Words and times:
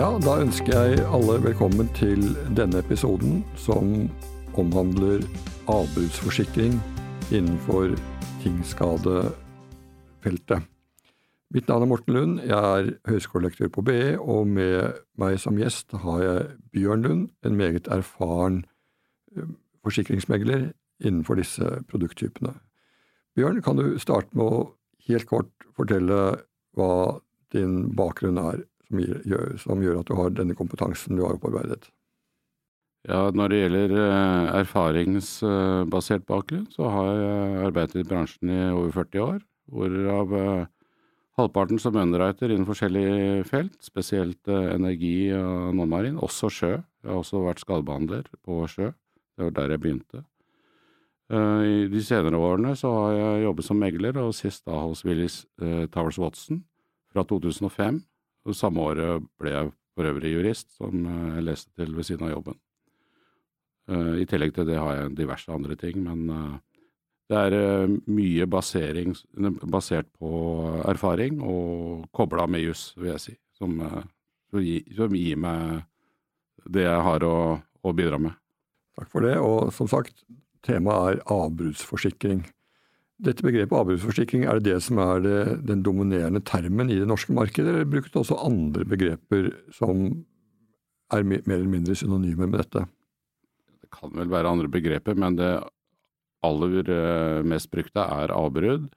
Ja, 0.00 0.06
da 0.16 0.38
ønsker 0.40 0.72
jeg 0.72 1.02
alle 1.12 1.34
velkommen 1.44 1.84
til 1.92 2.22
denne 2.56 2.80
episoden 2.80 3.44
som 3.60 4.08
omhandler 4.56 5.20
avbudsforsikring 5.68 6.80
innenfor 7.28 7.92
tingskadefeltet. 8.40 10.64
Mitt 11.52 11.68
navn 11.68 11.84
er 11.84 11.90
Morten 11.90 12.16
Lund, 12.16 12.40
jeg 12.48 12.56
er 12.56 12.96
høyskolelektor 13.10 13.68
på 13.74 13.84
BE, 13.90 14.16
og 14.16 14.48
med 14.48 15.04
meg 15.20 15.36
som 15.44 15.60
gjest 15.60 15.92
har 15.92 16.24
jeg 16.24 16.48
Bjørn 16.72 17.04
Lund, 17.04 17.28
en 17.44 17.60
meget 17.60 17.84
erfaren 17.92 18.64
eh, 19.36 19.52
forsikringsmegler 19.84 20.72
innenfor 21.04 21.36
disse 21.42 21.84
produkttypene. 21.92 22.56
Bjørn, 23.36 23.60
kan 23.60 23.76
du 23.76 24.00
starte 24.00 24.32
med 24.32 24.48
å 24.48 24.72
helt 25.10 25.28
kort 25.28 25.52
fortelle 25.76 26.40
hva 26.72 27.20
din 27.52 27.92
bakgrunn 27.98 28.38
er, 28.40 28.64
som 28.90 29.00
gjør, 29.30 29.56
som 29.62 29.82
gjør 29.82 30.02
at 30.02 30.10
du 30.10 30.18
har 30.18 30.34
denne 30.34 30.58
kompetansen 30.58 31.16
du 31.16 31.24
har 31.24 31.38
opparbeidet? 31.38 31.88
Ja, 33.08 33.30
Når 33.32 33.48
det 33.48 33.60
gjelder 33.62 33.92
eh, 33.96 34.48
erfaringsbasert 34.60 36.26
bakgrunn, 36.28 36.66
så 36.68 36.90
har 36.92 37.08
jeg 37.16 37.62
arbeidet 37.70 38.02
i 38.02 38.04
bransjen 38.04 38.52
i 38.52 38.58
over 38.74 38.90
40 38.92 39.22
år, 39.24 39.38
hvorav 39.72 40.34
eh, 40.36 40.66
halvparten 41.40 41.80
som 41.80 41.96
underwriter 41.96 42.52
innen 42.52 42.68
forskjellige 42.68 43.46
felt, 43.48 43.78
spesielt 43.80 44.50
eh, 44.52 44.74
energi 44.74 45.30
og 45.32 45.72
non-marin, 45.78 46.18
også 46.20 46.52
sjø. 46.52 46.74
Jeg 47.00 47.08
har 47.08 47.22
også 47.22 47.40
vært 47.46 47.64
skadebehandler 47.64 48.28
på 48.44 48.60
sjø. 48.68 48.90
Det 48.92 49.48
var 49.48 49.56
der 49.56 49.76
jeg 49.76 49.84
begynte. 49.86 50.24
I 51.30 51.86
de 51.86 52.00
senere 52.02 52.34
årene 52.42 52.72
så 52.74 52.88
har 52.90 53.12
jeg 53.14 53.44
jobbet 53.44 53.64
som 53.64 53.78
megler, 53.78 54.16
og 54.18 54.34
sist 54.34 54.64
da 54.66 54.80
hos 54.82 55.04
Willis 55.06 55.44
Towers 55.94 56.18
Watson 56.18 56.64
fra 57.14 57.22
2005. 57.22 58.00
Samme 58.56 58.82
året 58.88 59.26
ble 59.40 59.52
jeg 59.52 59.70
for 59.94 60.08
øvrig 60.08 60.32
jurist, 60.32 60.70
som 60.78 61.04
uh, 61.04 61.36
jeg 61.36 61.46
leste 61.48 61.72
til 61.76 61.94
ved 61.96 62.08
siden 62.08 62.28
av 62.28 62.36
jobben. 62.38 62.60
I 63.90 64.22
tillegg 64.28 64.52
til 64.54 64.68
det 64.68 64.76
har 64.78 64.92
jeg 64.94 65.14
diverse 65.18 65.50
andre 65.50 65.74
ting, 65.74 65.96
men 66.04 66.28
det 67.26 67.38
er 67.40 67.88
mye 68.06 68.46
basering, 68.46 69.16
basert 69.66 70.06
på 70.14 70.30
erfaring 70.86 71.40
og 71.42 72.04
kobla 72.14 72.44
med 72.46 72.68
juss, 72.68 72.92
vil 72.94 73.10
jeg 73.10 73.22
si, 73.24 73.34
som, 73.58 73.74
som, 74.52 74.62
gir, 74.62 75.34
meg 75.42 75.82
det 76.70 76.86
jeg 76.86 77.02
har 77.08 77.26
å, 77.26 77.34
å 77.58 77.94
bidra 77.98 78.20
med. 78.22 78.38
Takk 78.94 79.10
for 79.10 79.26
det, 79.26 79.34
og 79.42 79.74
som 79.74 79.90
sagt, 79.90 80.22
Temaet 80.66 81.16
er 81.16 81.22
avbruddsforsikring. 81.32 82.44
Dette 83.20 83.44
begrepet 83.44 83.76
avbruddsforsikring, 83.76 84.46
er 84.48 84.58
det 84.58 84.70
det 84.70 84.78
som 84.84 85.00
er 85.02 85.20
det, 85.24 85.40
den 85.68 85.82
dominerende 85.84 86.40
termen 86.46 86.88
i 86.88 86.96
det 86.96 87.08
norske 87.08 87.34
markedet, 87.36 87.68
eller 87.68 87.88
brukes 87.88 88.12
det 88.14 88.22
også 88.22 88.38
andre 88.46 88.86
begreper 88.88 89.50
som 89.76 90.06
er 91.12 91.26
mer 91.26 91.42
eller 91.44 91.68
mindre 91.68 91.96
synonyme 91.98 92.48
med 92.48 92.62
dette? 92.62 92.86
Det 93.82 93.90
kan 93.92 94.14
vel 94.16 94.30
være 94.32 94.48
andre 94.48 94.70
begreper, 94.72 95.18
men 95.18 95.36
det 95.36 95.52
aller 96.46 96.88
eh, 96.88 97.42
mest 97.44 97.70
brukte 97.72 98.00
er 98.00 98.32
avbrudd, 98.32 98.88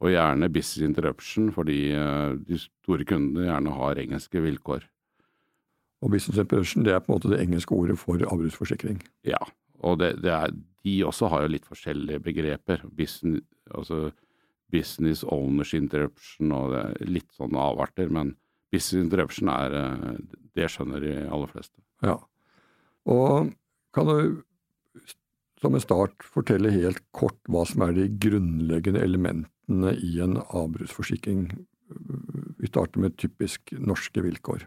og 0.00 0.12
gjerne 0.12 0.52
business 0.52 0.84
interruption, 0.84 1.50
fordi 1.52 1.80
eh, 1.96 2.36
de 2.48 2.60
store 2.60 3.04
kundene 3.08 3.48
gjerne 3.48 3.76
har 3.76 4.00
engelske 4.00 4.40
vilkår. 4.44 4.86
Og 6.04 6.12
business 6.12 6.40
interruption 6.40 6.84
det 6.84 6.94
er 6.94 7.00
på 7.00 7.10
en 7.10 7.16
måte 7.16 7.32
det 7.32 7.40
engelske 7.42 7.76
ordet 7.76 7.98
for 8.00 8.20
avbruddsforsikring? 8.20 9.00
Ja, 9.28 9.40
og 9.84 10.00
det, 10.00 10.16
det 10.24 10.32
er, 10.32 10.52
de 10.86 10.96
også 11.06 11.30
har 11.32 11.44
jo 11.44 11.52
litt 11.54 11.66
forskjellige 11.66 12.22
begreper. 12.22 12.84
Business, 12.94 13.44
altså 13.74 14.10
business 14.72 15.24
owners 15.32 15.72
interruption 15.76 16.54
og 16.54 16.72
det 16.74 16.82
er 16.82 17.12
litt 17.18 17.30
sånne 17.36 17.62
avarter. 17.72 18.10
Men 18.12 18.34
business 18.72 19.06
interruption 19.06 19.52
er 19.52 19.78
eh, 19.82 20.18
Det 20.56 20.70
skjønner 20.72 21.02
de 21.04 21.14
aller 21.26 21.50
fleste. 21.52 21.76
Ja. 22.06 22.16
Og 23.06 23.52
kan 23.94 24.08
du 24.08 24.42
som 25.60 25.74
en 25.76 25.82
start 25.82 26.24
fortelle 26.24 26.72
helt 26.74 27.00
kort 27.16 27.38
hva 27.48 27.64
som 27.68 27.84
er 27.86 27.94
de 27.96 28.06
grunnleggende 28.22 29.02
elementene 29.04 29.94
i 29.96 30.18
en 30.24 30.38
avbruddsforsikring? 30.44 31.48
Vi 32.60 32.70
starter 32.70 33.02
med 33.02 33.16
typisk 33.20 33.72
norske 33.78 34.24
vilkår. 34.24 34.66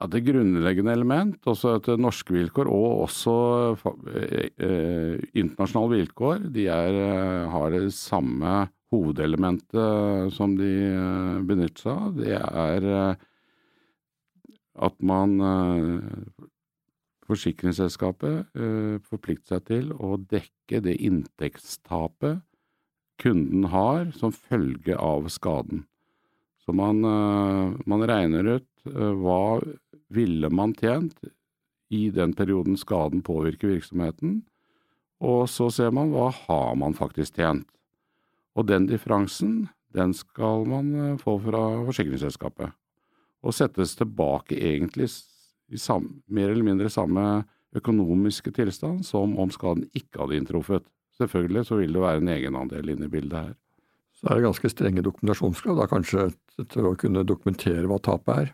Ja, 0.00 0.06
Det 0.08 0.22
grunnleggende 0.24 0.94
element, 0.96 1.42
også 1.44 1.74
etter 1.76 1.98
norske 2.00 2.32
vilkår 2.32 2.68
og 2.72 3.02
også 3.04 3.32
eh, 4.16 4.46
eh, 4.56 5.16
internasjonale 5.36 5.98
vilkår, 5.98 6.46
de 6.54 6.64
er, 6.72 6.96
eh, 7.04 7.48
har 7.52 7.74
det 7.74 7.90
samme 7.92 8.70
hovedelementet 8.90 10.32
som 10.32 10.54
de 10.56 10.70
eh, 10.88 11.42
benytter 11.44 11.82
seg 11.84 11.92
av. 11.92 12.14
Det 12.16 12.38
er 12.38 12.88
at 14.80 14.96
man 15.04 15.36
Forsikringsselskapet 17.30 18.56
forplikter 19.06 19.58
seg 19.58 19.66
til 19.68 19.92
å 19.92 20.16
dekke 20.18 20.80
det 20.82 20.96
inntektstapet 21.04 22.40
kunden 23.20 23.68
har 23.70 24.08
som 24.16 24.32
følge 24.32 24.96
av 24.96 25.28
skaden. 25.30 25.84
Så 26.64 26.74
man, 26.74 27.04
man 27.04 28.06
regner 28.08 28.56
ut 28.56 28.66
hva 28.88 29.60
ville 30.10 30.50
man 30.50 30.74
tjent 30.74 31.16
i 31.90 32.08
den 32.14 32.34
perioden 32.38 32.76
skaden 32.78 33.22
påvirker 33.26 33.72
virksomheten, 33.72 34.42
og 35.20 35.48
så 35.52 35.68
ser 35.74 35.92
man 35.94 36.12
hva 36.14 36.30
har 36.34 36.74
man 36.80 36.94
faktisk 36.96 37.36
tjent. 37.38 37.66
Og 38.56 38.66
den 38.70 38.86
differansen, 38.90 39.68
den 39.94 40.14
skal 40.16 40.66
man 40.68 40.92
eh, 40.94 41.18
få 41.20 41.36
fra 41.42 41.62
forsikringsselskapet, 41.86 42.72
og 43.40 43.56
settes 43.56 43.96
tilbake 43.98 44.58
egentlig 44.58 45.08
i 45.70 45.78
samme, 45.78 46.20
mer 46.26 46.50
eller 46.50 46.66
mindre 46.66 46.90
samme 46.92 47.44
økonomiske 47.76 48.52
tilstand 48.54 49.04
som 49.06 49.36
om 49.38 49.50
skaden 49.54 49.86
ikke 49.94 50.22
hadde 50.22 50.38
inntruffet. 50.40 50.86
Selvfølgelig 51.20 51.66
så 51.68 51.78
vil 51.78 51.94
det 51.94 52.02
være 52.02 52.22
en 52.22 52.32
egenandel 52.32 52.94
inne 52.94 53.06
i 53.06 53.12
bildet 53.12 53.38
her. 53.38 53.52
Så 54.16 54.28
er 54.28 54.38
det 54.38 54.48
ganske 54.48 54.70
strenge 54.72 55.04
dokumentasjonskrav 55.04 55.78
da 55.78 55.86
kanskje 55.88 56.30
til 56.72 56.88
å 56.90 56.96
kunne 56.98 57.24
dokumentere 57.26 57.86
hva 57.88 58.00
tapet 58.02 58.34
er? 58.34 58.50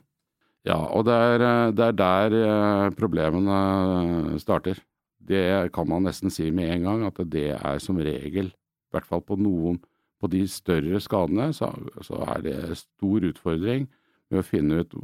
Ja, 0.66 0.80
og 0.90 1.06
det 1.06 1.14
er, 1.14 1.42
eh, 1.46 1.72
det 1.78 1.84
er 1.84 1.98
der 2.00 2.36
eh, 2.40 2.94
problemene 2.98 4.38
starter. 4.42 4.80
Det 5.26 5.72
kan 5.74 5.88
man 5.88 6.06
nesten 6.06 6.30
si 6.30 6.50
med 6.50 6.70
en 6.70 6.86
gang, 6.86 7.04
at 7.06 7.20
det 7.30 7.52
er 7.54 7.78
som 7.82 7.98
regel, 7.98 8.50
i 8.50 8.94
hvert 8.94 9.06
fall 9.06 9.22
på 9.22 9.38
noen 9.38 9.78
på 10.20 10.30
de 10.32 10.46
større 10.48 11.00
skadene, 11.02 11.50
så, 11.54 11.70
så 12.02 12.18
er 12.34 12.42
det 12.42 12.78
stor 12.80 13.26
utfordring 13.28 13.86
med 14.30 14.40
å 14.40 14.46
finne 14.46 14.80
ut 14.82 14.94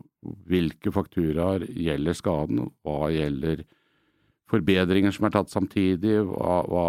hvilke 0.50 0.93
fakturaer 0.95 1.67
gjelder 1.69 2.17
skaden, 2.17 2.65
hva 2.83 3.11
gjelder 3.12 3.62
forbedringer 4.50 5.15
som 5.15 5.29
er 5.29 5.34
tatt 5.37 5.53
samtidig, 5.53 6.17
hva, 6.27 6.62
hva, 6.69 6.87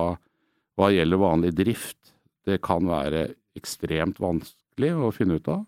hva 0.79 0.89
gjelder 0.93 1.21
vanlig 1.21 1.53
drift. 1.57 2.15
Det 2.47 2.61
kan 2.63 2.87
være 2.89 3.27
ekstremt 3.57 4.19
vanskelig 4.23 4.93
å 4.97 5.13
finne 5.15 5.37
ut 5.39 5.51
av. 5.51 5.61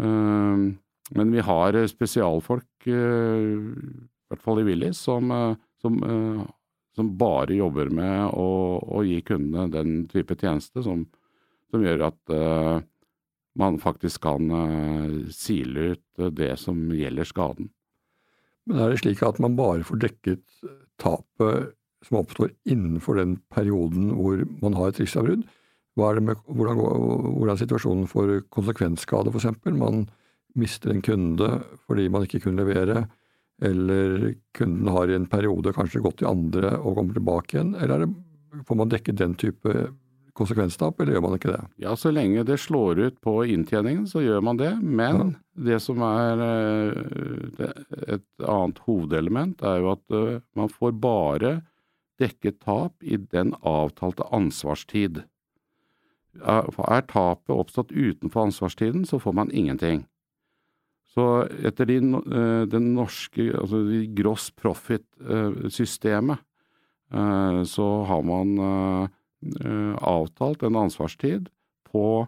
Uh, 0.00 0.76
men 1.14 1.32
vi 1.32 1.40
har 1.40 1.74
eh, 1.74 1.86
spesialfolk, 1.86 2.86
eh, 2.86 2.94
i 2.94 4.30
hvert 4.30 4.42
fall 4.42 4.60
i 4.60 4.66
Willis, 4.66 4.98
som, 5.06 5.30
eh, 5.30 5.54
som, 5.82 6.00
som 6.96 7.12
bare 7.18 7.58
jobber 7.58 7.92
med 7.94 8.32
å, 8.32 8.48
å, 8.82 9.04
gi 9.06 9.20
kundene 9.26 9.68
den 9.70 9.96
type 10.10 10.38
tjeneste 10.40 10.82
som, 10.82 11.04
som 11.70 11.84
gjør 11.84 12.08
at 12.08 12.32
uh, 12.32 12.78
man 13.60 13.76
faktisk 13.82 14.22
kan 14.24 14.48
uh, 14.50 15.16
sile 15.34 15.92
ut 15.92 16.32
det 16.38 16.54
som 16.62 16.80
gjelder 16.96 17.28
skaden. 17.28 17.68
Men 18.66 18.80
er 18.80 18.94
det 18.94 19.02
slik 19.02 19.22
at 19.22 19.38
man 19.42 19.58
bare 19.58 19.84
får 19.86 20.00
dekket 20.06 20.42
tapet 21.02 21.74
som 22.06 22.18
oppstår 22.22 22.54
innenfor 22.66 23.20
den 23.20 23.36
perioden 23.52 24.14
hvor 24.16 24.42
man 24.62 24.78
har 24.78 24.90
et 24.90 24.98
driftsavbrudd? 24.98 25.44
Hvordan, 25.96 26.32
hvordan 26.48 27.52
er 27.52 27.60
situasjonen 27.60 28.08
for 28.10 28.40
konsekvensskade, 28.52 29.32
f.eks.? 29.32 29.52
Man 29.76 30.06
mister 30.56 30.92
en 30.92 31.04
kunde 31.04 31.50
fordi 31.86 32.08
man 32.12 32.26
ikke 32.26 32.42
kunne 32.46 32.64
levere, 32.64 33.06
eller 33.62 34.34
kunden 34.56 34.88
har 34.92 35.08
i 35.08 35.16
en 35.16 35.28
periode 35.30 35.72
kanskje 35.76 36.02
gått 36.04 36.20
til 36.20 36.30
andre 36.30 36.74
og 36.80 36.98
kommer 36.98 37.16
tilbake 37.16 37.56
igjen, 37.56 37.76
eller 37.80 38.04
det, 38.04 38.10
får 38.68 38.80
man 38.82 38.92
dekke 38.92 39.14
den 39.16 39.36
type 39.40 39.76
konsekvenstap, 40.36 41.00
eller 41.00 41.16
gjør 41.16 41.24
man 41.24 41.36
ikke 41.38 41.52
det? 41.52 41.62
Ja, 41.80 41.94
så 41.96 42.12
lenge 42.12 42.44
det 42.46 42.58
slår 42.60 43.00
ut 43.00 43.20
på 43.24 43.38
inntjeningen, 43.48 44.04
så 44.08 44.20
gjør 44.24 44.42
man 44.44 44.60
det. 44.60 44.72
Men 44.82 45.20
ja. 45.22 45.28
det 45.70 45.78
som 45.84 46.02
er 46.04 46.42
et 48.16 48.26
annet 48.44 48.82
hovedelement, 48.84 49.64
er 49.64 49.80
jo 49.80 49.94
at 49.94 50.04
uh, 50.12 50.42
man 50.58 50.72
får 50.72 50.92
bare 51.00 51.54
dekket 52.20 52.60
tap 52.64 52.92
i 53.00 53.16
den 53.16 53.54
avtalte 53.62 54.28
ansvarstid. 54.32 55.22
Er, 56.44 56.68
er 56.68 57.08
tapet 57.08 57.54
oppstått 57.56 57.92
utenfor 57.92 58.50
ansvarstiden, 58.50 59.06
så 59.08 59.20
får 59.20 59.36
man 59.36 59.52
ingenting. 59.52 60.04
Så 61.16 61.24
etter 61.64 61.88
de, 61.88 61.96
eh, 61.96 62.62
den 62.68 62.90
norske, 62.92 63.48
altså 63.56 63.80
de 63.88 64.02
gross 64.18 64.50
profit-systemet, 64.52 66.42
eh, 67.08 67.60
så 67.64 67.86
har 68.04 68.26
man 68.26 68.52
eh, 68.60 69.94
avtalt 69.96 70.66
en 70.66 70.76
ansvarstid 70.76 71.48
på 71.88 72.26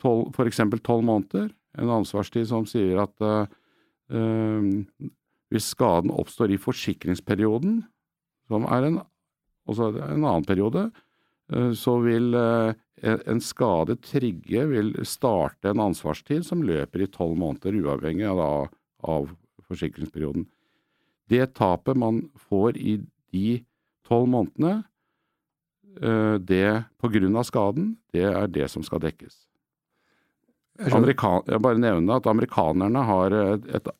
f.eks. 0.00 0.60
tolv 0.82 1.04
måneder. 1.06 1.52
En 1.78 1.92
ansvarstid 2.00 2.48
som 2.48 2.64
sier 2.66 2.98
at 3.04 3.14
hvis 5.52 5.68
skaden 5.70 6.10
oppstår 6.10 6.54
i 6.54 6.58
forsikringsperioden, 6.58 7.76
som 8.48 8.64
er 8.64 8.86
en, 8.88 8.96
en 9.68 10.24
annen 10.24 10.46
periode, 10.48 10.88
så 11.76 11.98
vil 12.02 12.32
en 13.02 13.40
skade 13.40 13.96
trigge 14.04 14.66
vil 14.68 14.92
starte 15.08 15.70
en 15.70 15.82
ansvarstid 15.88 16.44
som 16.46 16.64
løper 16.66 17.04
i 17.04 17.10
tolv 17.10 17.38
måneder, 17.40 17.78
uavhengig 17.80 18.26
av, 18.28 18.68
av 19.00 19.30
forsikringsperioden. 19.68 20.44
Det 21.30 21.46
tapet 21.56 21.96
man 21.96 22.24
får 22.48 22.76
i 22.76 22.98
de 23.32 23.60
tolv 24.08 24.28
månedene, 24.34 24.82
det 26.38 26.84
på 27.02 27.10
grunn 27.10 27.38
av 27.38 27.46
skaden, 27.48 27.94
det 28.14 28.26
er 28.28 28.50
det 28.52 28.68
som 28.70 28.84
skal 28.86 29.02
dekkes. 29.02 29.46
Amerikan 30.88 31.42
jeg 31.48 31.60
bare 31.60 31.80
nevner 31.80 32.20
at 32.20 32.28
amerikanerne 32.30 33.02
har 33.04 33.34
et, 33.36 33.66
et, 33.76 33.90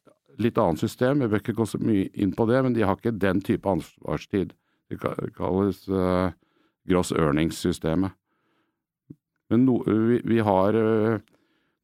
litt 0.41 0.59
annet 0.59 0.81
system. 0.81 1.21
Jeg 1.21 1.33
bør 1.33 1.43
ikke 1.43 1.57
gå 1.59 1.67
så 1.69 1.81
mye 1.83 2.09
inn 2.15 2.33
på 2.37 2.47
det, 2.49 2.63
men 2.65 2.77
de 2.77 2.87
har 2.87 2.97
ikke 2.97 3.13
den 3.21 3.43
type 3.45 3.69
ansvarstid. 3.69 4.55
Det 4.91 4.99
kalles 5.37 5.85
uh, 5.93 6.33
gross 6.89 7.13
earnings-systemet. 7.13 8.17
Men 9.51 9.67
no, 9.67 9.81
vi, 9.87 10.21
vi, 10.25 10.39
har 10.47 10.77
uh, 10.77 11.19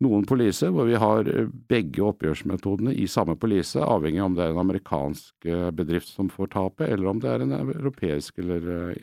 noen 0.04 0.26
poliser 0.28 0.72
hvor 0.74 0.88
vi 0.88 0.98
har 1.00 1.28
begge 1.70 2.04
oppgjørsmetodene 2.06 2.94
i 2.94 3.08
samme 3.10 3.36
polise, 3.40 3.82
avhengig 3.82 4.22
av 4.22 4.30
om 4.30 4.38
det 4.38 4.46
er 4.46 4.54
en 4.54 4.62
amerikansk 4.62 5.50
uh, 5.50 5.68
bedrift 5.74 6.12
som 6.12 6.30
får 6.32 6.52
tapet, 6.54 6.88
eller 6.88 7.10
om 7.10 7.22
det 7.22 7.32
er 7.32 7.44
en 7.44 7.56
europeisk 7.58 8.38
eller 8.44 8.96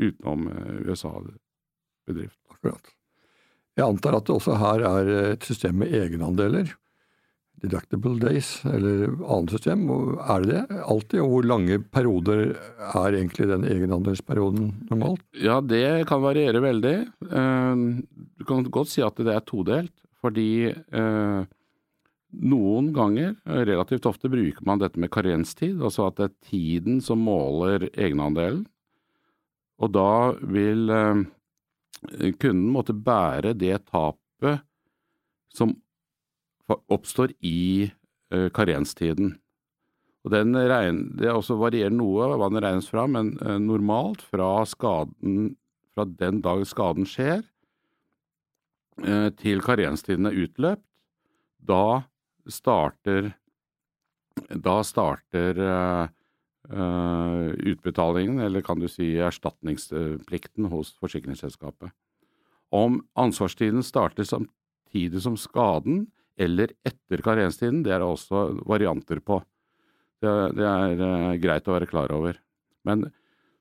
utenom 0.00 0.48
USA-bedrift. 0.88 2.38
Akkurat. 2.50 2.94
Jeg 3.76 3.86
antar 3.86 4.16
at 4.16 4.28
det 4.28 4.34
også 4.34 4.56
her 4.60 4.84
er 4.88 5.10
et 5.32 5.44
system 5.46 5.78
med 5.80 5.92
egenandeler. 5.96 6.72
Deductible 7.62 8.16
days, 8.18 8.64
eller 8.66 9.12
annet 9.22 9.52
system. 9.54 9.84
Er 10.18 10.42
det 10.42 10.54
det 10.70 10.78
alltid? 10.82 11.20
Og 11.22 11.28
hvor 11.30 11.46
lange 11.46 11.78
perioder 11.94 12.56
er 12.88 13.14
egentlig 13.14 13.46
den 13.50 13.66
egenandelsperioden 13.68 14.70
normalt? 14.90 15.22
Ja, 15.38 15.60
det 15.60 16.08
kan 16.10 16.24
variere 16.24 16.62
veldig. 16.64 16.96
Eh, 17.28 17.84
du 18.38 18.46
kan 18.48 18.64
godt 18.66 18.90
si 18.90 19.04
at 19.04 19.20
det 19.20 19.36
er 19.36 19.44
todelt. 19.46 19.94
Fordi 20.22 20.70
eh, 20.70 21.42
noen 22.32 22.90
ganger, 22.94 23.34
relativt 23.44 24.06
ofte, 24.10 24.30
bruker 24.32 24.66
man 24.66 24.82
dette 24.82 25.00
med 25.02 25.12
karenstid. 25.12 25.78
Altså 25.82 26.08
at 26.08 26.18
det 26.18 26.28
er 26.28 26.36
tiden 26.50 27.00
som 27.04 27.22
måler 27.22 27.88
egenandelen. 27.92 28.64
Og 29.82 29.90
da 29.94 30.32
vil 30.42 30.90
eh, 30.94 31.22
kunden 32.38 32.68
måtte 32.74 32.94
bære 32.94 33.54
det 33.58 33.84
tapet 33.90 34.62
som 35.52 35.74
oppstår 36.70 37.32
i 37.40 37.90
uh, 38.34 38.48
karenstiden. 38.54 39.36
Og 40.22 40.30
den 40.30 40.54
regn, 40.54 41.18
Det 41.18 41.32
varierer 41.58 41.90
noe 41.90 42.36
hva 42.36 42.48
den 42.48 42.62
regnes 42.62 42.88
fra, 42.90 43.06
men 43.06 43.34
uh, 43.42 43.58
normalt 43.58 44.22
fra, 44.22 44.64
skaden, 44.68 45.56
fra 45.94 46.06
den 46.06 46.40
dag 46.44 46.64
skaden 46.66 47.08
skjer 47.08 47.42
uh, 49.02 49.30
til 49.34 49.62
karenstiden 49.64 50.26
er 50.30 50.38
utløpt, 50.44 50.86
da 51.62 52.02
starter, 52.50 53.36
da 54.50 54.82
starter 54.82 55.60
utbetalingen, 56.72 58.40
eller 58.42 58.62
kan 58.66 58.80
du 58.80 58.88
si 58.90 59.12
erstatningsplikten 59.22 60.66
hos 60.72 60.90
forsikringsselskapet. 60.98 61.92
Om 62.74 62.98
ansvarstiden 63.14 63.82
starter 63.86 64.26
samtidig 64.26 65.22
som 65.22 65.36
skaden 65.38 66.06
eller 66.40 66.72
etter 66.86 67.22
karenstiden, 67.24 67.82
det 67.84 67.92
er 67.94 68.02
det 68.02 68.08
også 68.08 68.44
varianter 68.68 69.20
på. 69.24 69.40
Det, 70.22 70.32
det 70.56 70.68
er 70.68 71.02
uh, 71.02 71.32
greit 71.42 71.68
å 71.68 71.76
være 71.76 71.90
klar 71.90 72.14
over. 72.14 72.38
Men 72.86 73.08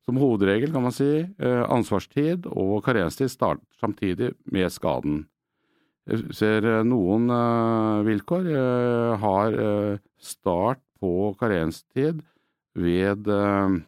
som 0.05 0.17
hovedregel 0.17 0.71
kan 0.73 0.85
man 0.85 0.95
si 0.95 1.09
uh, 1.25 1.63
ansvarstid 1.67 2.47
og 2.51 2.79
karenstid 2.85 3.31
starter 3.33 3.65
samtidig 3.81 4.33
med 4.51 4.71
skaden. 4.73 5.25
Jeg 6.09 6.33
ser 6.33 6.65
noen 6.81 7.29
vilkår 8.07 8.47
har 9.21 9.57
start 10.17 10.81
på 11.01 11.33
karenstid 11.39 12.21
ved 12.77 13.27
eh, 13.27 13.79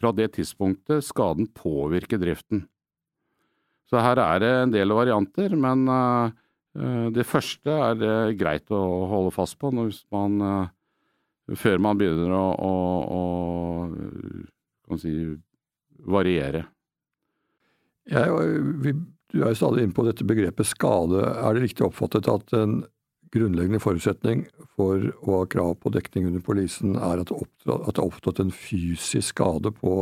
fra 0.00 0.12
det 0.12 0.30
tidspunktet 0.38 1.04
skaden 1.06 1.48
påvirker 1.54 2.20
driften. 2.20 2.64
Så 3.90 4.00
her 4.00 4.20
er 4.22 4.40
det 4.42 4.52
en 4.62 4.72
del 4.74 4.94
varianter, 4.96 5.54
men 5.56 5.86
eh, 5.90 6.34
det 7.14 7.26
første 7.28 7.70
er 7.70 7.98
det 7.98 8.14
greit 8.40 8.70
å 8.74 8.82
holde 9.10 9.30
fast 9.34 9.58
på 9.60 9.70
man, 9.70 10.40
eh, 10.42 11.54
før 11.54 11.82
man 11.82 12.00
begynner 12.00 12.34
å, 12.34 12.46
å, 13.14 13.22
å 14.90 14.98
si, 14.98 15.14
variere. 16.04 16.64
Jeg, 18.10 18.48
vi, 18.82 18.94
du 19.32 19.40
er 19.42 19.52
jo 19.52 19.60
stadig 19.60 19.84
inne 19.84 19.96
på 19.96 20.04
dette 20.06 20.26
begrepet 20.26 20.68
skade. 20.68 21.22
Er 21.22 21.54
det 21.54 21.64
riktig 21.68 21.86
oppfattet 21.86 22.28
at 22.30 22.52
en 22.58 22.82
grunnleggende 23.34 23.82
forutsetning 23.82 24.44
for 24.76 25.08
å 25.24 25.40
ha 25.40 25.46
krav 25.50 25.74
på 25.82 25.90
dekning 25.94 26.28
under 26.28 26.42
polisen 26.44 26.94
er 26.98 27.22
at 27.22 27.32
det 27.32 27.74
har 27.74 28.04
oppstått 28.04 28.42
en 28.42 28.52
fysisk 28.54 29.32
skade 29.32 29.72
på 29.74 29.94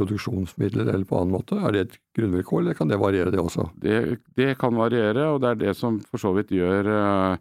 produksjonsmidler 0.00 0.88
eller 0.88 1.06
på 1.06 1.20
annen 1.20 1.36
måte? 1.36 1.58
Er 1.60 1.76
det 1.76 1.84
et 1.84 2.00
grunnvilkår, 2.16 2.64
eller 2.64 2.78
kan 2.78 2.90
det 2.90 2.98
variere, 3.00 3.32
det 3.34 3.42
også? 3.42 3.68
Det, 3.80 4.00
det 4.38 4.54
kan 4.60 4.74
variere, 4.78 5.28
og 5.34 5.40
det 5.44 5.52
er 5.52 5.62
det 5.66 5.76
som 5.78 6.00
for 6.08 6.22
så 6.22 6.32
vidt 6.36 6.52
gjør 6.56 6.90
uh, 6.90 7.36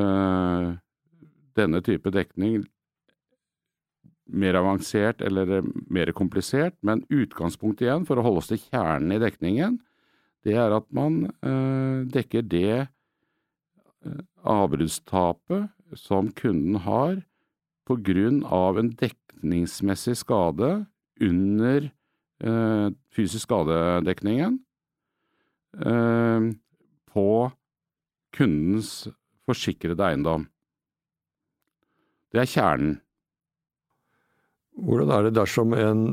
uh, 0.00 0.72
denne 1.58 1.84
type 1.86 2.12
dekning 2.14 2.64
mer 4.28 4.58
avansert 4.60 5.22
eller 5.24 5.62
mer 5.88 6.12
komplisert. 6.16 6.76
Men 6.84 7.04
utgangspunktet 7.08 7.86
igjen, 7.86 8.04
for 8.08 8.20
å 8.20 8.26
holde 8.26 8.42
oss 8.42 8.50
til 8.50 8.60
kjernen 8.66 9.14
i 9.16 9.22
dekningen, 9.22 9.78
det 10.44 10.58
er 10.60 10.74
at 10.76 10.86
man 10.94 11.26
uh, 11.44 12.04
dekker 12.08 12.44
det 12.48 12.88
avbruddstapet 14.48 15.68
som 15.98 16.30
kunden 16.36 16.78
har 16.84 17.18
på 17.88 17.96
grunn 18.04 18.42
av 18.44 18.78
en 18.80 18.90
dekningsmessig 18.98 20.16
skade 20.20 20.70
under 21.24 21.88
eh, 21.88 21.94
fysisk 22.38 23.48
skadedekningen 23.48 24.60
eh, 25.82 26.48
på 27.10 27.28
kundens 28.36 28.92
forsikrede 29.48 30.04
eiendom. 30.06 30.46
Det 32.30 32.44
er 32.44 32.52
kjernen. 32.52 32.98
Hvordan 34.78 35.10
er 35.10 35.26
det 35.26 35.34
dersom 35.40 35.74
en 35.74 36.04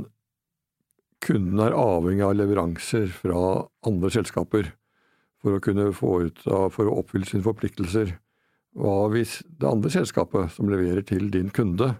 kunden 1.22 1.62
er 1.62 1.75
avhengig 1.77 2.25
av 2.25 2.34
leveranser 2.39 3.12
fra 3.13 3.44
andre 3.86 4.13
selskaper? 4.15 4.72
for 5.46 5.60
å 5.60 5.62
kunne 5.62 5.91
få 5.94 6.12
ut 6.25 6.41
for 6.74 6.89
å 6.89 7.00
oppfylle 7.03 7.27
sine 7.29 7.46
forpliktelser. 7.46 8.15
Hva 8.75 9.05
hvis 9.13 9.38
det 9.46 9.70
andre 9.70 9.91
selskapet 9.94 10.55
som 10.55 10.72
leverer 10.72 11.05
til 11.05 11.29
din 11.32 11.51
kunde, 11.53 11.94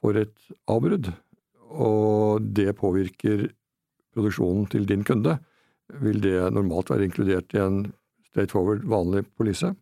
får 0.00 0.22
et 0.22 0.46
avbrudd, 0.70 1.12
og 1.70 2.42
det 2.56 2.74
påvirker 2.78 3.48
produksjonen 4.14 4.66
til 4.70 4.86
din 4.88 5.04
kunde? 5.06 5.38
Vil 6.02 6.20
det 6.22 6.52
normalt 6.54 6.90
være 6.90 7.06
inkludert 7.08 7.54
i 7.54 7.62
en 7.62 7.80
straightforward, 8.30 8.84
vanlig 8.90 9.24
polise? 9.38 9.72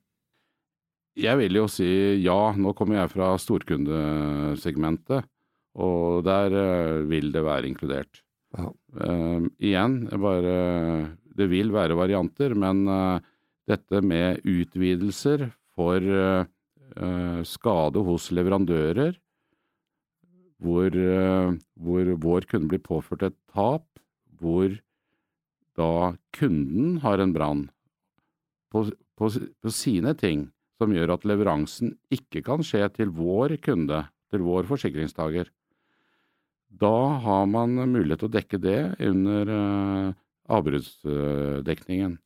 Jeg 1.19 1.41
vil 1.41 1.59
jo 1.59 1.67
si 1.71 1.89
ja. 2.23 2.39
Nå 2.55 2.73
kommer 2.79 3.01
jeg 3.01 3.13
fra 3.13 3.33
storkundesegmentet, 3.41 5.27
og 5.79 6.23
der 6.27 6.55
uh, 6.55 7.09
vil 7.11 7.33
det 7.35 7.43
være 7.45 7.69
inkludert. 7.71 8.23
Uh, 8.55 9.49
igjen, 9.59 10.05
bare 10.15 10.55
det 11.39 11.49
vil 11.51 11.73
være 11.75 11.99
varianter, 11.99 12.55
men 12.59 12.87
uh, 12.89 13.19
dette 13.69 14.01
med 14.01 14.41
utvidelser 14.47 15.49
for 15.77 15.99
uh, 16.03 16.47
skade 17.47 18.03
hos 18.07 18.31
leverandører, 18.35 19.19
hvor, 20.63 20.91
uh, 20.91 21.57
hvor, 21.79 22.13
vår 22.23 22.47
kunde 22.51 22.73
blir 22.73 22.83
påført 22.83 23.25
et 23.29 23.37
tap, 23.55 23.87
hvor 24.39 24.75
da 25.79 26.15
kunden 26.35 26.99
har 27.05 27.23
en 27.23 27.35
brann 27.35 27.67
på, 28.73 28.89
på, 29.19 29.31
på 29.63 29.73
sine 29.75 30.15
ting 30.19 30.49
som 30.79 30.95
gjør 30.95 31.15
at 31.15 31.27
leveransen 31.27 31.95
ikke 32.15 32.43
kan 32.47 32.63
skje 32.67 32.85
til 32.95 33.11
vår 33.15 33.57
kunde, 33.63 34.05
til 34.31 34.45
vår 34.47 34.67
forsikringstaker. 34.71 35.51
Da 36.69 36.97
har 37.25 37.47
man 37.51 37.79
mulighet 37.91 38.23
til 38.23 38.29
å 38.29 38.35
dekke 38.35 38.61
det 38.63 38.81
under 39.03 39.53
avbruddsdekningen. 40.53 42.19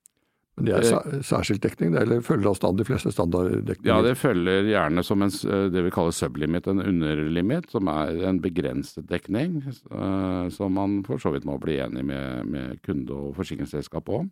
Men 0.56 0.66
det 0.68 0.74
er 0.76 0.96
eh, 1.00 1.22
særskilt 1.24 1.64
dekning, 1.64 1.94
eller 1.96 2.20
følger 2.24 2.56
stand 2.56 2.76
de 2.76 2.84
fleste 2.84 3.12
standarddekninger? 3.14 3.88
Ja, 3.88 4.02
det 4.04 4.18
følger 4.20 4.68
gjerne 4.68 5.04
som 5.06 5.24
en, 5.24 5.32
eh, 5.48 5.64
det 5.72 5.84
vi 5.86 5.92
kaller 5.94 6.12
sublimit, 6.12 6.68
en 6.68 6.82
underlimit, 6.84 7.70
som 7.72 7.88
er 7.88 8.20
en 8.28 8.40
begrenset 8.44 9.08
dekning, 9.08 9.62
eh, 9.64 10.44
som 10.52 10.76
man 10.76 11.00
for 11.08 11.22
så 11.22 11.32
vidt 11.32 11.48
må 11.48 11.56
bli 11.62 11.78
enig 11.80 12.04
med, 12.04 12.44
med 12.52 12.82
kunde 12.84 13.16
og 13.16 13.36
forsikringsselskap 13.40 14.12
om. 14.12 14.28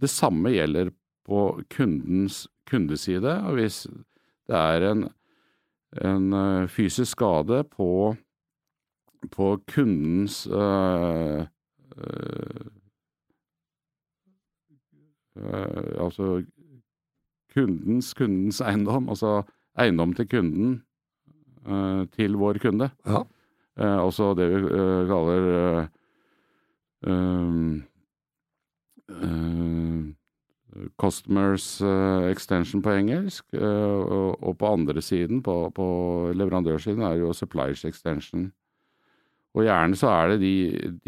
Det 0.00 0.08
samme 0.08 0.54
gjelder 0.54 0.94
på 1.28 1.60
kundens 1.68 2.46
kundeside. 2.70 3.36
og 3.44 3.60
Hvis 3.60 3.86
Det 4.48 4.56
er 4.56 4.90
en, 4.90 5.08
en 6.00 6.68
fysisk 6.68 7.12
skade 7.12 7.64
på, 7.68 8.16
på 9.30 9.60
kundens 9.68 10.46
øh, 10.46 11.44
øh, 11.96 12.79
Altså 15.36 16.42
kundens 17.54 18.14
kundens 18.14 18.60
eiendom, 18.60 19.08
altså 19.08 19.42
eiendom 19.80 20.14
til 20.14 20.28
kunden 20.28 20.82
til 22.14 22.36
vår 22.40 22.58
kunde. 22.62 22.90
Ja. 23.06 23.22
altså 23.76 24.34
det 24.34 24.48
vi 24.50 24.60
kaller 25.10 25.88
Customers 31.00 31.80
extension 32.30 32.82
på 32.82 32.90
engelsk, 32.90 33.44
og 33.54 34.56
på 34.58 34.66
andre 34.72 35.02
siden, 35.02 35.42
på, 35.42 35.70
på 35.74 35.86
leverandørsiden, 36.34 37.02
er 37.02 37.20
jo 37.20 37.32
suppliers 37.32 37.84
extension. 37.84 38.52
Og 39.58 39.64
gjerne 39.66 39.98
så 39.98 40.10
er 40.14 40.28
det 40.30 40.36
de, 40.44 40.52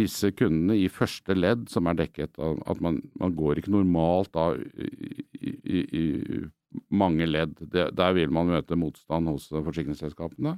disse 0.00 0.32
kundene 0.34 0.74
i 0.80 0.88
første 0.90 1.34
ledd 1.36 1.68
som 1.70 1.86
er 1.86 2.00
dekket. 2.00 2.34
At 2.40 2.80
man, 2.82 2.98
man 3.20 3.36
går 3.38 3.60
ikke 3.60 3.74
normalt 3.74 4.32
da 4.34 4.48
i, 4.58 5.52
i, 5.62 5.82
i 6.00 6.42
mange 6.90 7.28
ledd. 7.28 7.54
Det, 7.60 7.92
der 7.94 8.16
vil 8.18 8.34
man 8.34 8.50
møte 8.50 8.78
motstand 8.78 9.30
hos 9.30 9.46
forsikringsselskapene. 9.52 10.56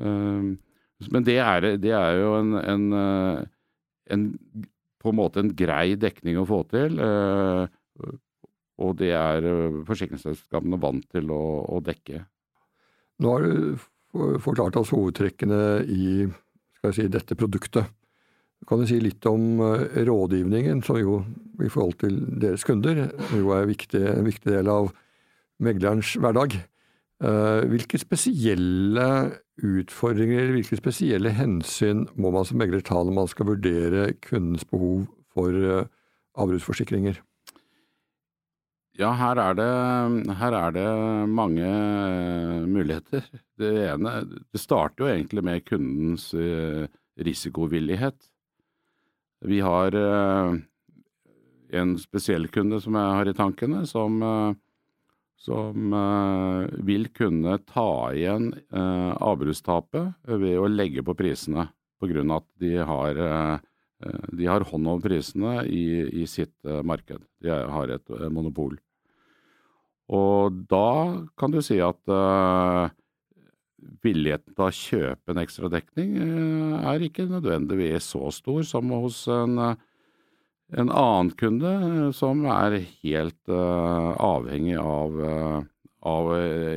Men 0.00 1.28
det 1.28 1.38
er, 1.38 1.68
det 1.78 1.94
er 1.94 2.18
jo 2.18 2.34
en, 2.40 2.58
en, 2.58 2.84
en, 4.10 4.26
på 4.98 5.12
en 5.12 5.20
måte 5.20 5.44
en 5.44 5.54
grei 5.54 5.94
dekning 5.94 6.42
å 6.42 6.48
få 6.48 6.64
til. 6.74 6.98
Og 8.80 8.98
det 8.98 9.14
er 9.14 9.46
forsikringsselskapene 9.86 10.82
vant 10.82 11.06
til 11.14 11.30
å, 11.30 11.42
å 11.70 11.82
dekke. 11.86 12.24
Nå 13.22 13.34
har 13.36 13.46
du 13.46 13.88
forklart 14.42 14.78
oss 14.80 14.90
hovedtrekkene 14.96 15.84
i 15.86 16.06
skal 16.80 16.94
jeg 16.94 16.96
si, 16.96 17.12
dette 17.12 17.36
produktet. 17.36 17.92
Kan 18.68 18.80
du 18.80 18.88
si 18.88 18.98
litt 19.00 19.24
om 19.28 19.60
rådgivningen, 19.60 20.82
som 20.84 20.98
jo 21.00 21.20
i 21.60 21.68
forhold 21.68 21.98
til 22.00 22.18
deres 22.40 22.64
kunder 22.64 23.06
jo 23.36 23.52
er 23.56 23.68
viktig, 23.68 24.00
en 24.00 24.26
viktig 24.26 24.48
del 24.52 24.68
av 24.72 24.90
meglerens 25.60 26.16
hverdag? 26.20 26.56
Hvilke 27.20 28.00
spesielle 28.00 29.06
utfordringer 29.60 30.40
eller 30.40 30.56
hvilke 30.56 30.80
spesielle 30.80 31.32
hensyn 31.36 32.06
må 32.16 32.32
man 32.32 32.48
som 32.48 32.60
megler 32.60 32.84
ta 32.84 33.00
når 33.00 33.16
man 33.16 33.28
skal 33.32 33.48
vurdere 33.52 34.12
kundens 34.24 34.64
behov 34.68 35.04
for 35.36 35.52
avbruddsforsikringer? 36.40 37.20
Ja, 38.98 39.12
her 39.14 39.38
er, 39.38 39.54
det, 39.54 39.66
her 40.40 40.54
er 40.56 40.72
det 40.74 40.88
mange 41.30 41.68
muligheter. 42.66 43.22
Det 43.60 43.70
ene 43.86 44.16
Det 44.26 44.60
starter 44.60 45.04
jo 45.04 45.12
egentlig 45.12 45.44
med 45.46 45.64
kundens 45.64 46.30
risikovillighet. 47.20 48.18
Vi 49.46 49.60
har 49.64 49.94
en 51.70 51.94
spesiell 52.02 52.48
kunde 52.52 52.80
som 52.82 52.98
jeg 52.98 53.14
har 53.20 53.30
i 53.30 53.36
tankene, 53.36 53.86
som, 53.88 54.18
som 55.38 55.96
vil 56.84 57.08
kunne 57.16 57.56
ta 57.70 57.88
igjen 58.12 58.50
avbruddstapet 58.74 60.34
ved 60.42 60.58
å 60.60 60.68
legge 60.68 61.06
på 61.06 61.16
prisene, 61.16 61.70
på 62.00 62.10
grunn 62.10 62.34
av 62.34 62.42
at 62.42 62.50
de 62.60 62.74
har 62.90 63.22
de 64.32 64.46
har 64.48 64.64
hånd 64.64 64.88
over 64.88 65.02
prisene 65.04 65.60
i, 65.68 66.22
i 66.22 66.26
sitt 66.30 66.54
marked. 66.86 67.20
De 67.44 67.52
har 67.52 67.92
et 67.92 68.14
monopol. 68.32 68.78
Og 70.10 70.56
da 70.70 71.22
kan 71.38 71.52
du 71.54 71.60
si 71.62 71.78
at 71.82 72.00
uh, 72.10 72.90
villigheten 74.02 74.56
til 74.56 74.66
å 74.66 74.74
kjøpe 74.74 75.32
en 75.32 75.42
ekstra 75.42 75.70
dekning 75.72 76.16
uh, 76.18 76.80
er 76.90 77.06
ikke 77.06 77.28
nødvendigvis 77.30 78.10
så 78.16 78.32
stor 78.34 78.66
som 78.66 78.90
hos 78.96 79.22
en, 79.30 79.54
en 79.60 80.90
annen 80.90 81.30
kunde 81.38 82.10
som 82.16 82.42
er 82.50 82.80
helt 83.04 83.54
uh, 83.54 84.10
avhengig 84.18 84.80
av, 84.82 85.22
av 86.10 86.32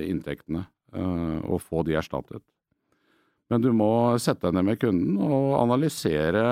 inntektene, 0.05 0.67
og 0.93 1.57
få 1.65 1.81
de 1.87 1.95
erstattet. 1.97 2.43
Men 3.53 3.61
du 3.61 3.69
må 3.77 3.91
sette 4.21 4.47
deg 4.47 4.57
ned 4.57 4.71
med 4.71 4.79
kunden 4.81 5.19
og 5.21 5.59
analysere 5.61 6.43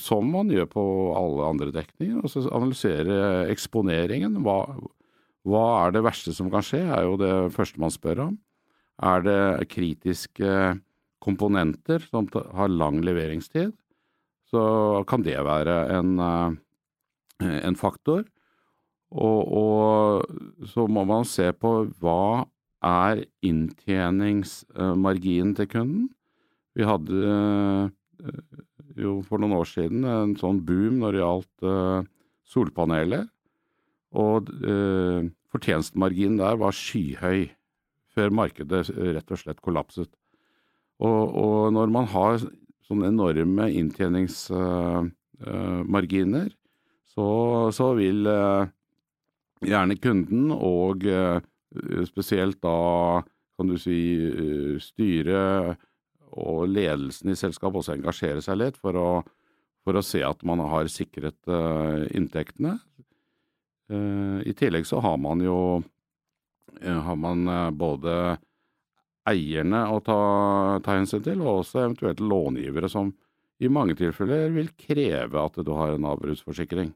som 0.00 0.28
man 0.32 0.50
gjør 0.52 0.68
på 0.70 0.84
alle 1.18 1.48
andre 1.48 1.72
dekninger. 1.74 2.20
Og 2.22 2.32
så 2.32 2.44
analysere 2.48 3.48
eksponeringen. 3.52 4.38
Hva, 4.44 4.58
hva 5.48 5.64
er 5.84 5.96
det 5.96 6.04
verste 6.06 6.34
som 6.36 6.50
kan 6.52 6.64
skje, 6.64 6.84
er 6.86 7.06
jo 7.08 7.18
det 7.20 7.34
første 7.54 7.80
man 7.82 7.92
spør 7.92 8.24
om. 8.28 8.38
Er 9.00 9.24
det 9.24 9.70
kritiske 9.72 10.80
komponenter 11.20 12.04
som 12.08 12.28
har 12.56 12.72
lang 12.72 13.00
leveringstid, 13.04 13.72
så 14.50 14.62
kan 15.08 15.24
det 15.24 15.38
være 15.44 15.76
en, 15.98 16.14
en 17.40 17.76
faktor. 17.78 18.24
Og, 19.10 19.40
og, 19.60 20.66
så 20.70 20.86
må 20.86 21.04
man 21.08 21.26
se 21.26 21.50
på 21.52 21.72
hva 22.00 22.46
er 22.86 23.24
inntjeningsmarginen 23.44 25.54
til 25.58 25.68
kunden. 25.68 26.08
Vi 26.76 26.82
hadde 26.86 27.14
jo 29.00 29.22
for 29.26 29.38
noen 29.40 29.52
år 29.58 29.64
siden 29.68 30.04
en 30.08 30.36
sånn 30.38 30.66
boom 30.66 30.98
når 31.02 31.10
det 31.12 31.20
gjaldt 31.22 31.54
solpaneler. 32.50 33.24
Og 34.10 34.50
eh, 34.66 35.30
fortjenestemarginen 35.52 36.38
der 36.40 36.56
var 36.58 36.72
skyhøy 36.74 37.40
før 38.10 38.30
markedet 38.34 38.90
rett 38.90 39.30
og 39.30 39.38
slett 39.38 39.62
kollapset. 39.62 40.10
Og, 41.00 41.30
og 41.30 41.72
når 41.72 41.86
man 41.94 42.06
har 42.10 42.42
sånne 42.88 43.06
enorme 43.12 43.70
inntjeningsmarginer, 43.78 46.48
så, 47.10 47.26
så, 47.74 47.94
vil 47.98 48.28
gjerne 49.66 49.96
kunden 50.02 50.50
og 50.54 51.04
spesielt 52.08 52.58
da 52.64 53.22
kan 53.58 53.68
du 53.70 53.76
si 53.78 54.00
styret 54.82 55.78
og 56.30 56.64
ledelsen 56.70 57.32
i 57.32 57.38
selskapet 57.38 57.82
også 57.82 57.94
engasjere 57.96 58.42
seg 58.44 58.58
litt 58.60 58.78
for 58.80 58.96
å, 58.96 59.08
for 59.84 59.98
å 59.98 60.04
se 60.04 60.22
at 60.26 60.42
man 60.46 60.62
har 60.64 60.90
sikret 60.90 61.50
inntektene. 62.14 62.78
Eh, 63.90 64.38
I 64.46 64.54
tillegg 64.54 64.86
så 64.86 65.00
har 65.02 65.16
man 65.18 65.42
jo 65.42 65.82
eh, 66.80 67.00
har 67.06 67.16
man 67.18 67.48
eh, 67.50 67.70
både 67.74 68.14
eierne 69.30 69.82
å 69.90 69.98
ta, 70.04 70.20
ta, 70.84 70.94
hensyn 70.94 71.24
til, 71.24 71.42
og 71.42 71.64
også 71.64 71.82
eventuelt 71.82 72.22
långivere 72.22 72.90
som 72.90 73.10
i 73.60 73.68
mange 73.68 73.96
tilfeller 73.98 74.54
vil 74.54 74.70
kreve 74.78 75.42
at 75.42 75.58
du 75.66 75.72
har 75.76 75.96
en 75.96 76.06
avbruddsforsikring. 76.08 76.94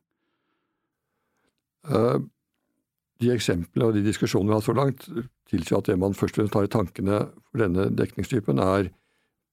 De 3.23 3.30
eksemplene 3.35 3.88
og 3.88 3.97
de 3.97 4.04
diskusjonene 4.04 4.50
vi 4.50 4.54
har 4.54 4.62
hatt 4.62 4.68
så 4.68 4.76
langt, 4.76 5.09
tilsier 5.50 5.78
at 5.78 5.88
det 5.90 5.99
man 6.00 6.16
først 6.18 6.37
og 6.37 6.42
fremst 6.42 6.54
tar 6.56 6.66
i 6.66 6.73
tankene 6.73 7.18
for 7.50 7.62
denne 7.62 7.88
dekningstypen, 7.94 8.62
er 8.62 8.90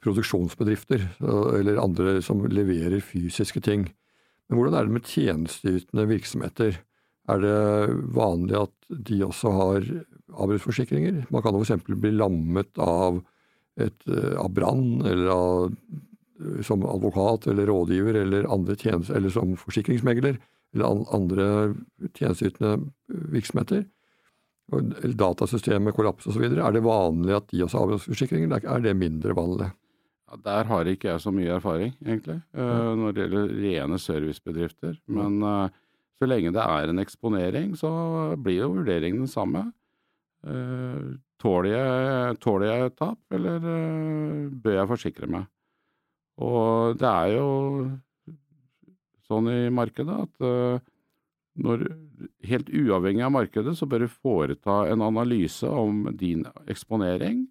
produksjonsbedrifter 0.01 1.03
eller 1.21 1.81
andre 1.81 2.15
som 2.25 2.41
leverer 2.49 3.03
fysiske 3.05 3.61
ting. 3.61 3.85
Men 4.49 4.57
hvordan 4.57 4.77
er 4.79 4.87
det 4.87 4.95
med 4.95 5.11
tjenesteytende 5.11 6.07
virksomheter? 6.09 6.79
er 7.29 7.41
det 7.41 7.97
vanlig 8.15 8.57
at 8.59 8.93
de 9.07 9.19
også 9.25 9.51
har 9.55 9.89
avbruddsforsikringer. 10.31 11.25
Man 11.33 11.43
kan 11.45 11.57
f.eks. 11.57 11.83
bli 11.87 12.13
lammet 12.15 12.81
av, 12.81 13.21
et, 13.79 14.07
eh, 14.07 14.33
av 14.39 14.51
brann, 14.55 15.01
eller 15.05 15.31
av, 15.33 15.75
som 16.65 16.85
advokat 16.87 17.47
eller 17.51 17.69
rådgiver, 17.69 18.23
eller, 18.23 18.49
andre 18.51 18.75
tjenester, 18.75 19.17
eller 19.17 19.33
som 19.33 19.53
forsikringsmegler, 19.59 20.39
eller 20.73 21.03
andre 21.15 21.47
tjenesteytende 22.15 22.91
virksomheter. 23.33 23.85
Eller 24.71 25.15
datasystemet 25.19 25.95
kollaps 25.95 26.29
osv. 26.31 26.45
Er 26.47 26.75
det 26.75 26.83
vanlig 26.85 27.35
at 27.35 27.49
de 27.51 27.63
også 27.65 27.77
har 27.77 27.87
avbruddsforsikringer, 27.87 28.47
eller 28.47 28.67
er 28.71 28.85
det 28.85 28.97
mindre 28.97 29.35
vanlig? 29.35 29.67
Ja, 30.31 30.39
der 30.45 30.69
har 30.69 30.87
ikke 30.87 31.09
jeg 31.09 31.23
så 31.23 31.33
mye 31.35 31.57
erfaring, 31.57 31.91
egentlig, 32.05 32.37
uh, 32.55 32.93
når 32.95 33.15
det 33.15 33.25
gjelder 33.25 33.55
rene 33.65 33.99
servicebedrifter. 33.99 34.95
Men 35.11 35.41
uh, 35.43 35.67
så 36.21 36.29
lenge 36.29 36.53
det 36.55 36.63
er 36.63 36.91
en 36.91 37.03
eksponering, 37.03 37.73
så 37.75 37.91
blir 38.39 38.61
jo 38.61 38.71
vurderingen 38.77 39.25
den 39.25 39.31
samme. 39.31 39.65
Uh, 40.47 41.19
tåler, 41.41 41.75
jeg, 41.75 42.37
tåler 42.39 42.71
jeg 42.71 42.93
tap, 42.95 43.19
eller 43.35 43.59
bør 44.61 44.77
jeg 44.77 44.91
forsikre 44.93 45.27
meg? 45.27 45.49
Og 46.41 46.95
det 47.01 47.09
er 47.09 47.35
jo 47.35 47.49
sånn 49.31 49.49
i 49.51 49.61
markedet 49.73 50.17
at 50.27 50.45
uh, 50.45 50.83
når, 51.61 51.87
helt 52.47 52.69
uavhengig 52.69 53.25
av 53.25 53.33
markedet, 53.35 53.73
så 53.77 53.87
bør 53.89 54.05
du 54.05 54.11
foreta 54.13 54.83
en 54.91 55.03
analyse 55.03 55.67
om 55.67 56.05
din 56.17 56.45
eksponering, 56.71 57.43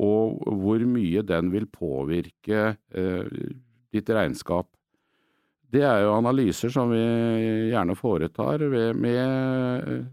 og 0.00 0.40
hvor 0.62 0.82
mye 0.90 1.22
den 1.22 1.52
vil 1.52 1.68
påvirke 1.70 2.62
ditt 3.94 4.08
regnskap. 4.10 4.66
Det 5.70 5.84
er 5.86 6.02
jo 6.02 6.16
analyser 6.16 6.72
som 6.74 6.90
vi 6.90 7.02
gjerne 7.70 7.94
foretar 7.98 8.64
med 8.98 10.08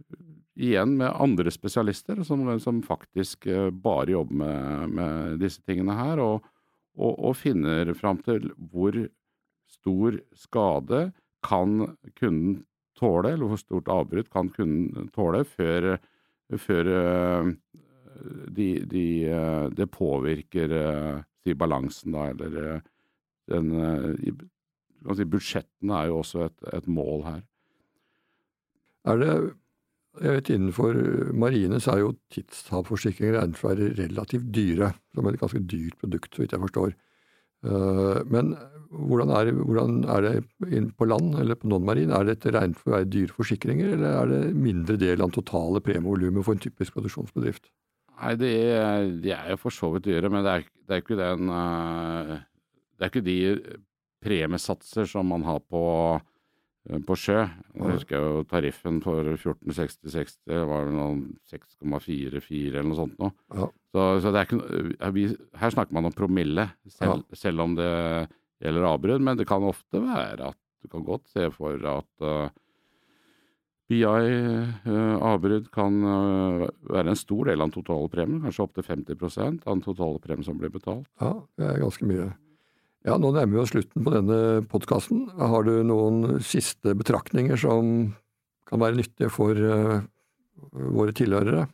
igjen 0.62 0.96
med 1.00 1.16
andre 1.16 1.52
spesialister 1.54 2.22
som, 2.28 2.46
som 2.60 2.82
faktisk 2.86 3.48
bare 3.72 4.14
jobber 4.14 4.38
med, 4.44 4.96
med, 4.98 5.40
disse 5.42 5.64
tingene 5.66 5.96
her, 5.98 6.22
og, 6.22 6.48
og, 6.98 7.14
og 7.32 7.38
finner 7.40 7.94
fram 7.98 8.22
til 8.26 8.52
hvor 8.72 8.98
stor 9.82 10.20
skade 10.38 11.10
kan 11.46 11.98
kunden 12.20 12.62
tåle, 13.00 13.34
eller 13.34 13.50
hvor 13.50 13.60
stort 13.60 13.90
avbrudd 13.90 14.30
kan 14.32 14.52
kunden 14.54 15.10
tåle 15.16 15.44
før, 15.48 15.96
før 16.62 16.90
de, 18.54 18.68
de, 18.86 19.06
det 19.74 19.88
påvirker 19.90 20.76
si, 21.42 21.56
balansen, 21.58 22.14
da, 22.14 22.28
eller 22.30 22.84
den 23.50 23.72
si, 24.22 25.26
Budsjettene 25.26 25.98
er 25.98 26.12
jo 26.12 26.20
også 26.22 26.46
et, 26.46 26.60
et 26.78 26.88
mål 26.92 27.26
her. 27.26 27.42
Er 29.10 29.18
det 29.18 29.34
jeg 30.20 30.36
vet 30.36 30.50
Innenfor 30.52 30.98
marine 31.40 31.80
så 31.80 31.94
er 31.94 32.02
jo 32.02 32.16
tidstapforsikringer 32.36 33.38
regnet 33.38 33.60
for 33.60 33.72
å 33.72 33.78
være 33.78 33.96
relativt 33.96 34.50
dyre, 34.54 34.92
som 35.16 35.30
et 35.30 35.40
ganske 35.40 35.62
dyrt 35.72 35.96
produkt, 36.02 36.36
så 36.36 36.44
vidt 36.44 36.56
jeg 36.56 36.64
forstår. 36.66 36.96
Eh, 37.66 38.22
men 38.32 38.54
hvordan 38.92 39.34
er, 39.38 39.52
hvordan 39.56 40.00
er 40.12 40.26
det 40.28 40.82
på 40.98 41.08
land 41.08 41.36
eller 41.40 41.60
på 41.60 41.70
non-marin? 41.72 42.12
Er 42.16 42.28
dette 42.28 42.54
regnet 42.54 42.80
for 42.80 42.92
å 42.92 42.98
være 42.98 43.12
dyre 43.12 43.36
forsikringer, 43.36 43.94
eller 43.96 44.18
er 44.24 44.34
det 44.34 44.42
mindre 44.58 44.98
del 45.00 45.22
av 45.22 45.30
den 45.30 45.38
totale 45.38 45.84
premievolumet 45.86 46.46
for 46.48 46.58
en 46.58 46.64
typisk 46.64 46.98
produksjonsbedrift? 46.98 47.72
Nei, 48.22 48.34
de 48.38 48.50
er, 48.72 49.08
de 49.24 49.32
er 49.34 49.54
jo 49.54 49.62
for 49.62 49.74
så 49.74 49.94
vidt 49.94 50.10
dyre, 50.10 50.30
men 50.30 50.44
det 50.46 50.58
er, 50.58 50.68
det 50.86 50.98
er 50.98 51.02
ikke 51.02 51.18
den 51.18 51.48
uh, 51.50 52.36
Det 52.94 53.08
er 53.08 53.10
ikke 53.10 53.26
de 53.26 53.40
premiesatser 54.22 55.08
som 55.10 55.32
man 55.32 55.48
har 55.48 55.64
på 55.66 55.82
Eh, 56.90 57.02
på 57.06 57.18
sjø. 57.20 57.44
Jeg 57.76 57.98
husker 57.98 58.18
jo 58.24 58.46
tariffen 58.50 59.02
for 59.04 59.28
1460-60 59.36 60.66
var 60.70 60.90
noen 60.94 61.28
6,44 61.52 62.72
eller 62.72 62.90
noe 62.90 62.98
sånt 62.98 63.20
nå. 63.22 63.30
Ja. 63.54 63.70
Så, 63.92 64.08
så, 64.24 64.32
ikke 64.32 65.36
Her 65.60 65.74
snakker 65.74 65.96
man 65.96 66.08
om 66.08 66.16
promille, 66.16 66.70
selv, 66.88 67.26
ja. 67.28 67.38
selv 67.38 67.64
om 67.66 67.76
det 67.76 67.92
gjelder 68.64 68.88
avbrudd. 68.88 69.24
Men 69.26 69.40
det 69.40 69.48
kan 69.50 69.66
ofte 69.68 70.00
være 70.04 70.52
at 70.54 70.60
du 70.82 70.90
kan 70.92 71.04
godt 71.06 71.28
se 71.30 71.50
for 71.54 71.76
at 71.92 72.26
uh, 72.26 72.54
BI 73.92 74.06
uh, 74.08 75.18
avbrudd 75.20 75.68
kan 75.76 75.98
uh, 76.06 76.64
være 76.90 77.12
en 77.12 77.20
stor 77.20 77.52
del 77.52 77.60
av 77.60 77.68
den 77.70 77.76
totale 77.76 78.08
premien, 78.14 78.40
kanskje 78.46 78.64
opptil 78.66 78.88
50% 78.88 79.68
av 79.68 79.76
den 79.76 79.84
totale 79.86 80.24
premien 80.24 80.48
som 80.48 80.58
blir 80.62 80.72
betalt. 80.74 81.10
Ja, 81.22 81.36
det 81.60 81.68
er 81.68 81.84
ganske 81.84 82.08
mye. 82.10 82.32
Ja, 83.02 83.18
Nå 83.18 83.32
nærmer 83.34 83.58
vi 83.58 83.62
oss 83.64 83.74
slutten 83.74 84.06
på 84.06 84.14
denne 84.14 84.40
podkasten. 84.70 85.26
Har 85.36 85.66
du 85.66 85.74
noen 85.86 86.40
siste 86.46 86.94
betraktninger 86.98 87.58
som 87.60 88.12
kan 88.70 88.82
være 88.82 89.02
nyttige 89.02 89.32
for 89.34 89.58
uh, 89.58 90.02
våre 90.72 91.14
tilhørere? 91.18 91.68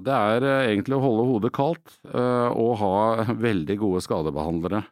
Det 0.00 0.14
er 0.14 0.44
uh, 0.46 0.70
egentlig 0.70 0.96
å 0.96 1.02
holde 1.02 1.24
hodet 1.28 1.50
kaldt 1.52 1.98
uh, 2.14 2.48
og 2.56 2.78
ha 2.80 3.26
veldig 3.48 3.76
gode 3.80 4.00
skadebehandlere. 4.04 4.82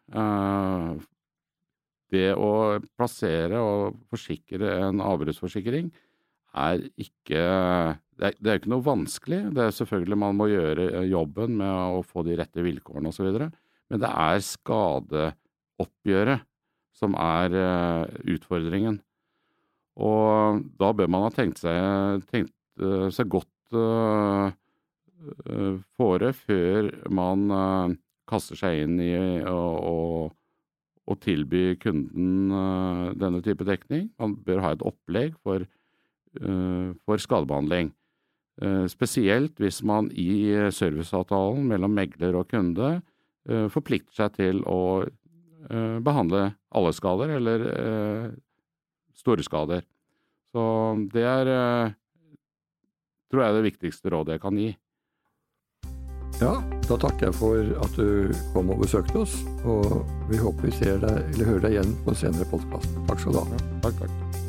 det 2.10 2.34
å 2.34 2.80
plassere 2.98 3.60
og 3.62 3.94
forsikre 4.10 4.66
en 4.88 5.00
avbruddsforsikring 5.00 5.92
er 6.58 6.82
ikke 6.98 7.42
det 8.20 8.34
er, 8.42 8.58
ikke 8.58 8.72
noe 8.72 8.84
vanskelig. 8.84 9.54
Det 9.54 9.62
er 9.64 9.70
selvfølgelig 9.72 10.16
Man 10.18 10.36
må 10.36 10.50
gjøre 10.50 11.06
jobben 11.08 11.56
med 11.62 11.70
å 11.70 12.02
få 12.04 12.22
de 12.26 12.34
rette 12.36 12.60
vilkårene 12.60 13.08
osv. 13.08 13.48
Men 13.88 14.02
det 14.02 14.10
er 14.10 14.42
skadeoppgjøret 14.44 16.44
som 17.00 17.14
er 17.16 17.48
utfordringen. 18.28 19.00
Og 19.96 20.60
da 20.82 20.92
bør 20.92 21.08
man 21.14 21.24
ha 21.28 21.32
tenkt 21.32 21.62
seg, 21.62 22.20
tenkt, 22.28 22.52
seg 23.14 23.30
godt 23.32 23.72
uh, 25.48 25.80
fore 25.98 26.32
før 26.36 26.90
man 27.12 27.46
kaster 28.30 28.58
seg 28.58 28.84
inn 28.84 29.00
i 29.02 29.12
å 29.50 30.30
tilby 31.20 31.74
kunden 31.82 32.52
denne 33.18 33.40
type 33.42 33.66
dekning. 33.66 34.12
Man 34.22 34.36
bør 34.46 34.60
ha 34.62 34.70
et 34.76 34.84
opplegg 34.86 35.34
for, 35.42 35.64
for 36.38 37.18
skadebehandling. 37.18 37.90
Spesielt 38.92 39.58
hvis 39.58 39.80
man 39.82 40.12
i 40.14 40.54
serviceavtalen 40.70 41.66
mellom 41.72 41.98
megler 41.98 42.38
og 42.38 42.46
kunde 42.54 43.00
Eh, 43.48 43.66
forplikter 43.72 44.12
seg 44.14 44.34
til 44.36 44.60
å 44.68 45.00
eh, 45.00 45.96
behandle 46.04 46.50
alle 46.76 46.92
skader, 46.92 47.32
eller 47.38 47.64
eh, 47.70 48.26
store 49.16 49.44
skader. 49.46 49.86
Så 50.52 50.62
det 51.14 51.24
er 51.24 51.48
tror 53.30 53.42
jeg 53.42 53.52
er 53.52 53.56
det 53.56 53.68
viktigste 53.68 54.10
rådet 54.12 54.36
jeg 54.36 54.42
kan 54.42 54.58
gi. 54.58 54.70
Ja, 56.40 56.54
da 56.88 56.96
takker 56.96 57.28
jeg 57.28 57.36
for 57.36 57.72
at 57.84 57.96
du 58.00 58.30
kom 58.54 58.70
og 58.72 58.80
besøkte 58.80 59.26
oss, 59.26 59.34
og 59.68 60.06
vi 60.30 60.40
håper 60.40 60.70
vi 60.70 60.72
ser 60.78 61.02
deg, 61.02 61.18
eller 61.34 61.50
hører 61.52 61.66
deg 61.66 61.76
igjen 61.76 61.92
på 62.06 62.14
en 62.14 62.22
senere 62.22 62.48
podkast. 62.48 62.96
Takk 63.10 63.20
skal 63.20 63.36
du 63.36 63.42
ha. 63.42 63.58
Ja, 63.58 63.66
takk, 63.84 64.00
takk. 64.06 64.48